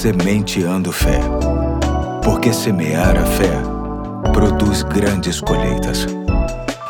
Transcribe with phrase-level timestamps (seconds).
[0.00, 1.20] Sementeando Fé.
[2.24, 3.52] Porque semear a fé
[4.32, 6.06] produz grandes colheitas.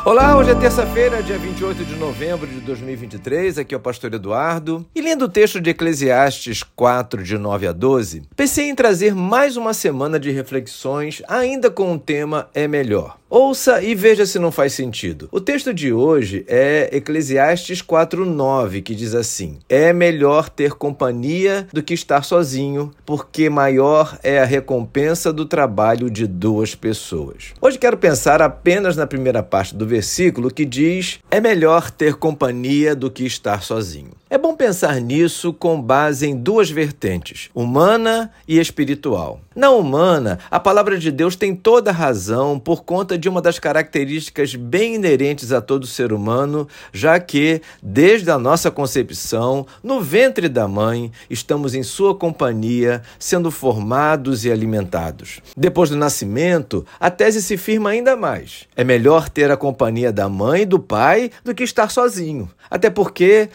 [0.05, 3.57] Olá, hoje é terça-feira, dia 28 de novembro de 2023.
[3.57, 4.85] Aqui é o pastor Eduardo.
[4.95, 9.57] E lendo o texto de Eclesiastes 4, de 9 a 12, pensei em trazer mais
[9.57, 13.17] uma semana de reflexões, ainda com o tema É Melhor.
[13.33, 15.29] Ouça e veja se não faz sentido.
[15.31, 21.81] O texto de hoje é Eclesiastes 4:9, que diz assim: É melhor ter companhia do
[21.81, 27.53] que estar sozinho, porque maior é a recompensa do trabalho de duas pessoas.
[27.61, 32.93] Hoje quero pensar apenas na primeira parte do versículo que diz: É melhor ter companhia
[32.93, 34.11] do que estar sozinho.
[34.33, 39.41] É bom pensar nisso com base em duas vertentes, humana e espiritual.
[39.53, 43.59] Na humana, a palavra de Deus tem toda a razão por conta de uma das
[43.59, 50.47] características bem inerentes a todo ser humano, já que, desde a nossa concepção, no ventre
[50.47, 55.41] da mãe, estamos em sua companhia, sendo formados e alimentados.
[55.57, 58.65] Depois do nascimento, a tese se firma ainda mais.
[58.77, 62.89] É melhor ter a companhia da mãe e do pai do que estar sozinho, até
[62.89, 63.49] porque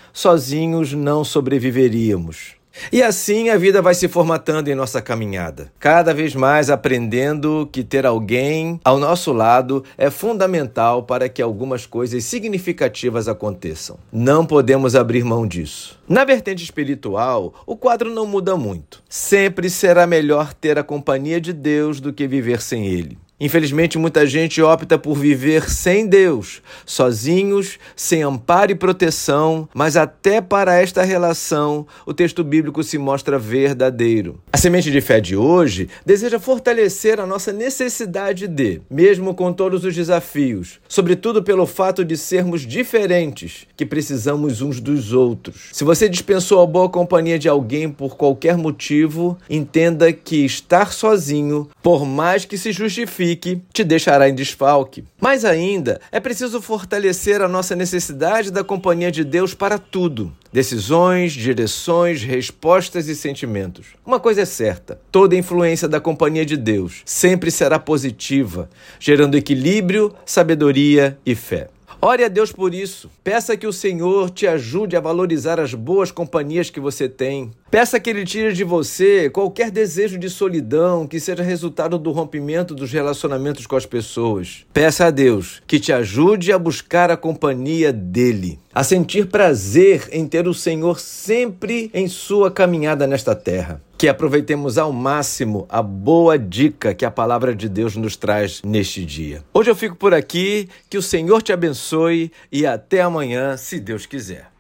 [0.67, 2.57] sozinhos não sobreviveríamos.
[2.93, 7.83] E assim a vida vai se formatando em nossa caminhada, cada vez mais aprendendo que
[7.83, 13.97] ter alguém ao nosso lado é fundamental para que algumas coisas significativas aconteçam.
[14.13, 15.99] Não podemos abrir mão disso.
[16.07, 19.03] Na vertente espiritual, o quadro não muda muito.
[19.09, 23.17] Sempre será melhor ter a companhia de Deus do que viver sem Ele.
[23.39, 30.41] Infelizmente, muita gente opta por viver sem Deus, sozinhos, sem amparo e proteção, mas até
[30.41, 34.41] para esta relação o texto bíblico se mostra verdadeiro.
[34.51, 39.85] A semente de fé de hoje deseja fortalecer a nossa necessidade de, mesmo com todos
[39.85, 45.69] os desafios, sobretudo pelo fato de sermos diferentes, que precisamos uns dos outros.
[45.73, 51.69] Se você dispensou a boa companhia de alguém por qualquer motivo, entenda que estar sozinho,
[51.83, 55.05] por mais que se justifique, te deixará em desfalque.
[55.21, 60.33] Mais ainda, é preciso fortalecer a nossa necessidade da companhia de Deus para tudo.
[60.53, 63.87] Decisões, direções, respostas e sentimentos.
[64.05, 68.69] Uma coisa é certa: toda influência da companhia de Deus sempre será positiva,
[69.01, 71.69] gerando equilíbrio, sabedoria e fé.
[72.01, 73.11] Ore a Deus por isso.
[73.25, 77.51] Peça que o Senhor te ajude a valorizar as boas companhias que você tem.
[77.69, 82.77] Peça que Ele tire de você qualquer desejo de solidão que seja resultado do rompimento
[82.77, 84.65] dos relacionamentos com as pessoas.
[84.73, 90.29] Peça a Deus que te ajude a buscar a companhia dEle, a sentir prazer em
[90.29, 93.83] ter o Senhor sempre em sua caminhada nesta terra.
[93.99, 99.05] Que aproveitemos ao máximo a boa dica que a palavra de Deus nos traz neste
[99.05, 99.43] dia.
[99.53, 104.07] Hoje eu fico por aqui, que o Senhor te abençoe e até amanhã, se Deus
[104.07, 104.56] quiser.